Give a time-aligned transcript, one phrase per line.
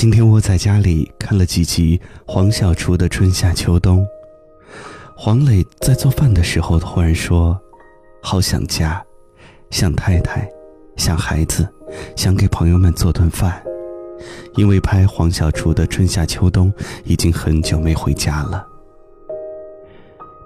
[0.00, 3.98] 今天我在家里看了几集黄小厨的《春夏秋冬》。
[5.16, 7.60] 黄磊在做饭的时候突然说
[8.22, 9.04] ：“好想家，
[9.70, 10.48] 想太太，
[10.96, 11.68] 想孩子，
[12.14, 13.60] 想给朋友们做顿饭。”
[14.54, 16.72] 因为拍黄小厨的《春夏秋冬》
[17.04, 18.64] 已经很久没回家了。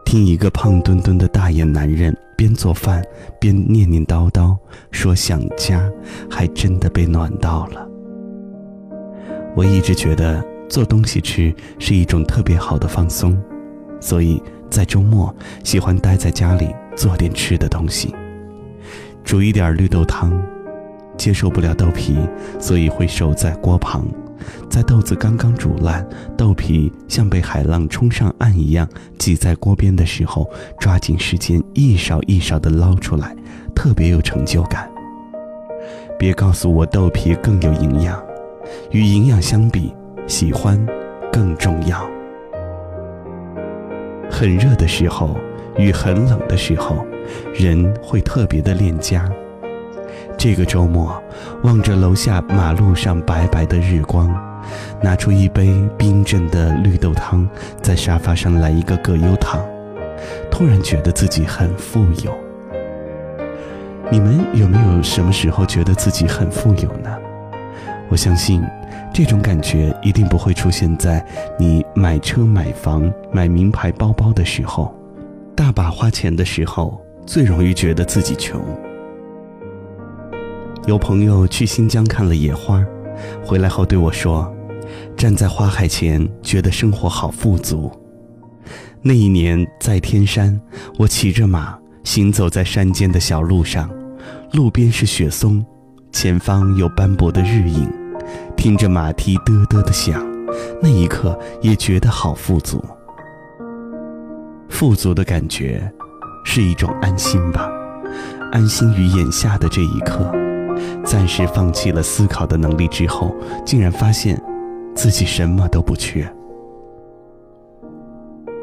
[0.07, 3.05] 听一个胖墩墩的大爷男人边做饭
[3.39, 4.57] 边念念叨叨
[4.91, 5.87] 说想家，
[6.31, 7.87] 还真的被暖到了。
[9.55, 13.37] 我一直觉得做东西吃是一种特别好的放松，
[14.01, 18.15] 所以在周末喜欢待在家里做点吃的东西，
[19.23, 20.33] 煮一点绿豆汤。
[21.19, 22.17] 接受不了豆皮，
[22.59, 24.07] 所以会守在锅旁，
[24.69, 26.05] 在豆子刚刚煮烂，
[26.37, 30.51] 豆皮像被海浪冲上岸一样挤在锅边的时候，
[30.81, 33.37] 抓紧时间一勺一勺的捞出来，
[33.75, 34.91] 特别有成就感。
[36.19, 38.21] 别告诉我豆皮更有营养。
[38.91, 39.95] 与营养相比，
[40.27, 40.79] 喜欢
[41.33, 42.09] 更重要。
[44.31, 45.37] 很热的时候
[45.77, 47.05] 与很冷的时候，
[47.55, 49.31] 人会特别的恋家。
[50.37, 51.23] 这个周末，
[51.63, 54.29] 望着楼下马路上白白的日光，
[55.01, 57.49] 拿出一杯冰镇的绿豆汤，
[57.81, 59.61] 在沙发上来一个葛优躺，
[60.51, 62.35] 突然觉得自己很富有。
[64.11, 66.91] 你们有没有什么时候觉得自己很富有？
[68.13, 68.63] 我相信，
[69.11, 71.25] 这种感觉一定不会出现在
[71.59, 74.95] 你买车、买房、买名牌包包的时候，
[75.57, 78.61] 大把花钱的时候，最容易觉得自己穷。
[80.85, 82.85] 有朋友去新疆看了野花，
[83.43, 84.55] 回来后对我说
[85.17, 87.91] ：“站在花海前，觉得生活好富足。”
[89.01, 90.61] 那一年在天山，
[90.99, 93.89] 我骑着马行走在山间的小路上，
[94.53, 95.65] 路边是雪松，
[96.13, 97.91] 前方有斑驳的日影。
[98.63, 100.25] 听着马蹄嘚嘚的响，
[100.81, 102.81] 那一刻也觉得好富足。
[104.69, 105.93] 富足的感觉，
[106.45, 107.69] 是一种安心吧，
[108.53, 110.33] 安心于眼下的这一刻。
[111.05, 113.35] 暂时放弃了思考的能力之后，
[113.67, 114.41] 竟然发现，
[114.95, 116.25] 自己什么都不缺。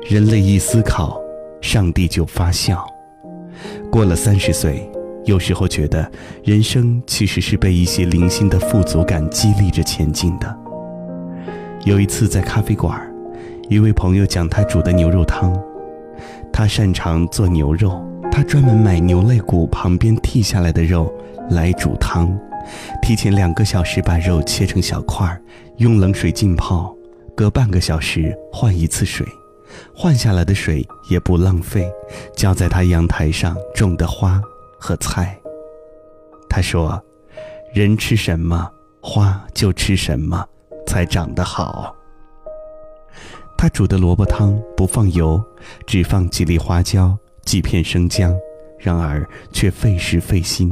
[0.09, 1.21] 人类一思考，
[1.59, 2.87] 上帝就发笑。
[3.91, 4.89] 过了三十岁。
[5.29, 6.11] 有时候觉得，
[6.43, 10.57] 人生其实是被一些零星的富足感激励着前进的。
[11.85, 12.99] 有一次在咖啡馆，
[13.69, 15.55] 一位朋友讲他煮的牛肉汤，
[16.51, 21.13] 他擅长做牛肉，他专门买牛肋骨旁边剔下来的肉
[21.51, 22.35] 来煮汤，
[23.03, 25.39] 提前两个小时把肉切成小块，
[25.77, 26.91] 用冷水浸泡，
[27.35, 29.23] 隔半个小时换一次水，
[29.95, 31.87] 换下来的水也不浪费，
[32.35, 34.41] 浇在他阳台上种的花。
[34.79, 35.37] 和菜，
[36.49, 37.01] 他说
[37.75, 40.47] ：“人吃什么，花就吃什么，
[40.87, 41.95] 才长得好。”
[43.57, 45.43] 他煮的萝卜汤不放油，
[45.85, 48.33] 只放几粒花椒、几片生姜，
[48.79, 50.71] 然而却费时费心。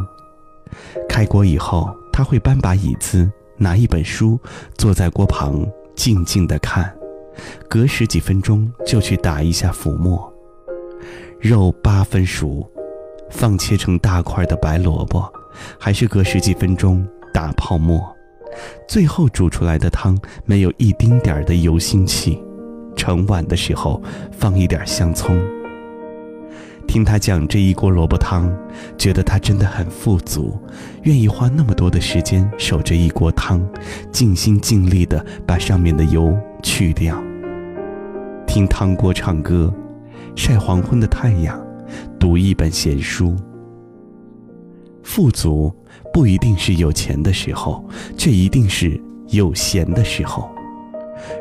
[1.09, 4.39] 开锅以后，他会搬把椅子，拿一本书，
[4.77, 6.95] 坐在锅旁静静的看，
[7.69, 10.33] 隔十几分钟就去打一下浮沫，
[11.39, 12.65] 肉八分熟。
[13.29, 15.31] 放切成大块的白萝卜，
[15.79, 18.01] 还是隔十几分钟打泡沫，
[18.87, 22.41] 最后煮出来的汤没有一丁点儿的油腥气。
[22.95, 24.01] 盛碗的时候
[24.31, 25.39] 放一点香葱。
[26.87, 28.51] 听他讲这一锅萝卜汤，
[28.97, 30.57] 觉得他真的很富足，
[31.03, 33.61] 愿意花那么多的时间守着一锅汤，
[34.11, 37.21] 尽心尽力的把上面的油去掉。
[38.47, 39.73] 听汤锅唱歌，
[40.35, 41.66] 晒黄昏的太阳。
[42.19, 43.35] 读一本闲书。
[45.03, 45.73] 富足
[46.13, 47.83] 不一定是有钱的时候，
[48.17, 48.99] 却一定是
[49.29, 50.49] 有闲的时候。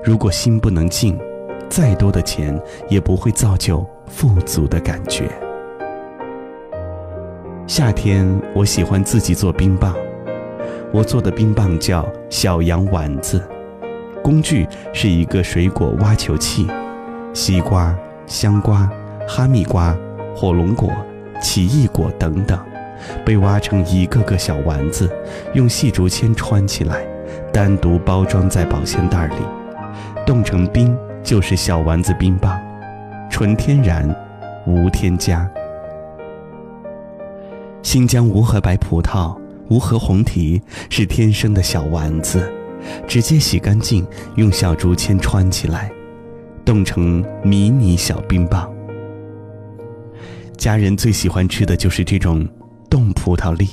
[0.05, 1.19] 如果心不能静，
[1.69, 2.59] 再多的钱
[2.89, 5.29] 也不会造就富足的感觉。
[7.67, 9.95] 夏天我喜欢自己做冰棒，
[10.93, 13.43] 我做的冰棒叫小羊丸子，
[14.23, 16.69] 工具是一个水果挖球器，
[17.35, 17.95] 西瓜、
[18.27, 18.89] 香瓜、
[19.29, 19.97] 哈密瓜。
[20.37, 20.93] 火龙果、
[21.41, 22.61] 奇异果等等，
[23.25, 25.11] 被挖成一个个小丸子，
[25.55, 27.03] 用细竹签穿起来，
[27.51, 29.37] 单独包装在保鲜袋里，
[30.27, 32.61] 冻成冰就是小丸子冰棒，
[33.31, 34.15] 纯天然，
[34.67, 35.51] 无添加。
[37.83, 39.35] 新疆无核白葡萄、
[39.69, 40.61] 无核红提
[40.91, 42.53] 是天生的小丸子，
[43.09, 45.91] 直接洗干净，用小竹签穿起来，
[46.63, 48.71] 冻成迷你小冰棒。
[50.67, 52.45] 家人最喜欢吃的就是这种
[52.91, 53.69] 冻葡萄粒，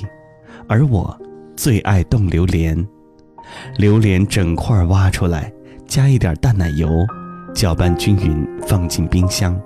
[0.68, 1.18] 而我
[1.56, 2.86] 最爱冻榴莲。
[3.78, 5.52] 榴莲整块挖出来，
[5.88, 6.88] 加一点淡奶油，
[7.52, 9.60] 搅拌均匀，放进冰箱。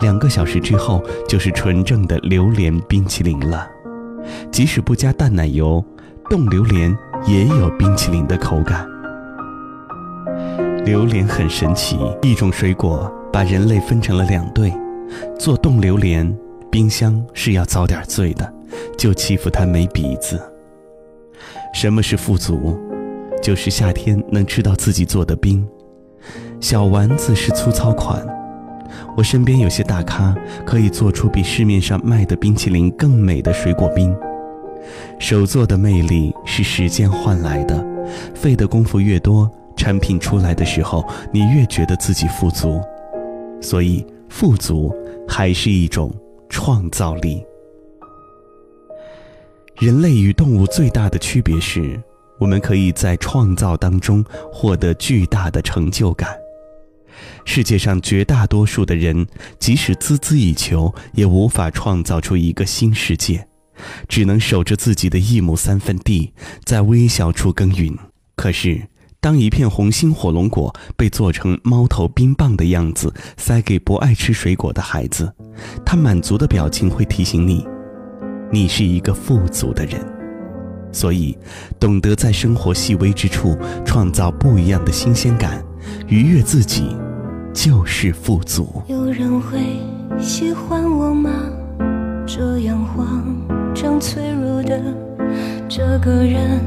[0.00, 3.68] 两个小时之后，就是纯正的榴莲冰淇淋了。
[4.50, 5.84] 即使不加淡奶油，
[6.30, 6.96] 冻榴莲
[7.26, 8.88] 也有冰淇淋的口感。
[10.86, 14.72] 榴莲很神奇，一种水果把人类分成了两队。
[15.38, 16.34] 做冻榴莲，
[16.72, 18.50] 冰箱是要遭点罪的，
[18.96, 20.40] 就欺负它没鼻子。
[21.74, 22.80] 什么是富足？
[23.42, 25.68] 就是夏天能吃到自己做的冰。
[26.60, 28.26] 小丸子是粗糙款。
[29.14, 30.34] 我身边有些大咖，
[30.64, 34.16] 可以做出比市面上卖的冰淇淋更美的水果冰。
[35.18, 37.84] 手做的魅力是时间换来的，
[38.34, 42.80] 费的功夫越多，产品出来的时候，你越觉得自己富足。
[43.60, 44.90] 所以，富足
[45.28, 46.10] 还是一种
[46.52, 47.42] 创造力。
[49.80, 52.00] 人类与动物最大的区别是，
[52.38, 54.22] 我们可以在创造当中
[54.52, 56.38] 获得巨大的成就感。
[57.46, 59.26] 世界上绝大多数的人，
[59.58, 63.48] 即使孜孜以求，也无法创造出一个新世界，
[64.06, 66.34] 只能守着自己的一亩三分地，
[66.64, 67.96] 在微小处耕耘。
[68.36, 68.86] 可是，
[69.22, 75.32] 当一片红心火龙果被做成猫头冰棒的样子，塞给不爱吃水果的孩子，
[75.86, 77.64] 他满足的表情会提醒你，
[78.50, 80.04] 你是一个富足的人。
[80.90, 81.38] 所以，
[81.78, 85.64] 懂得在生活细微之处创造不一样的新鲜感，
[86.08, 86.96] 愉悦自己。
[87.54, 88.82] 就是富足。
[88.88, 89.60] 有人会
[90.18, 91.30] 喜欢我吗？
[92.26, 93.22] 这样慌
[93.72, 94.82] 张脆弱的
[95.68, 96.58] 这个人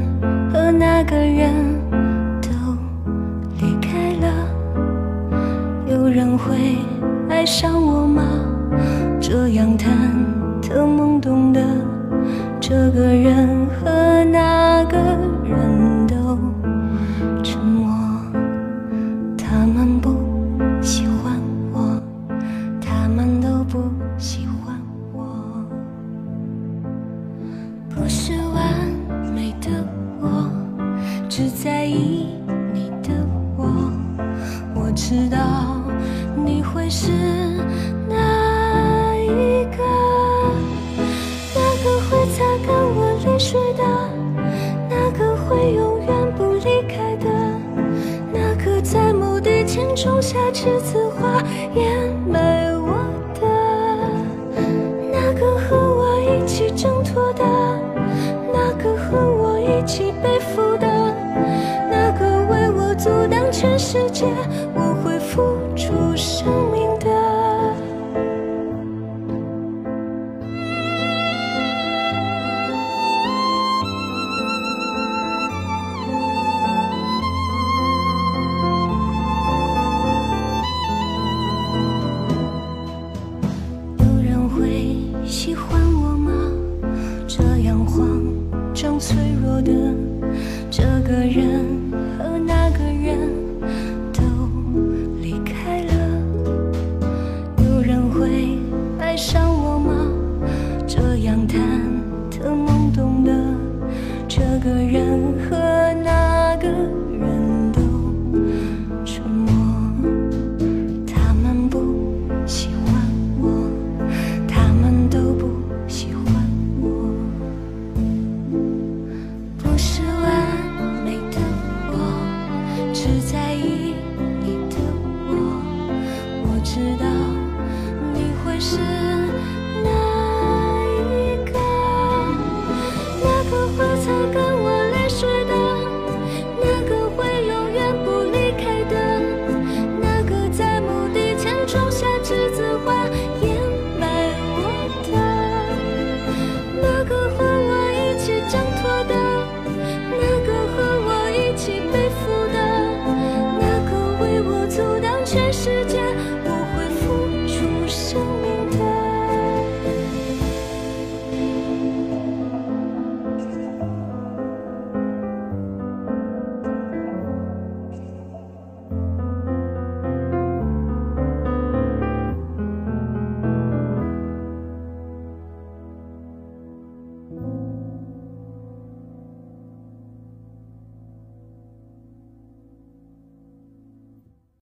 [0.53, 1.51] 和那个人
[6.37, 6.77] 会
[7.29, 8.21] 爱上我吗？
[9.21, 9.87] 这样忐
[10.61, 11.61] 忑懵懂的
[12.59, 14.97] 这个人和那个
[15.43, 15.94] 人
[36.89, 37.11] 是
[38.07, 38.15] 哪
[39.17, 39.83] 一个？
[41.53, 43.83] 那个会擦干我泪水的，
[44.89, 47.27] 那个会永远不离开的，
[48.31, 51.41] 那个在墓地前种下栀子花
[51.73, 52.93] 掩埋我
[53.33, 53.41] 的，
[55.11, 57.43] 那个和我一起挣脱的，
[58.53, 60.87] 那个和我一起背负的，
[61.89, 64.25] 那个为我阻挡全世界。